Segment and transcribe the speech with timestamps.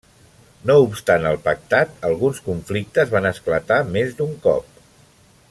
[0.69, 4.83] No obstant el pactat, alguns conflictes van esclatar més d'un cop.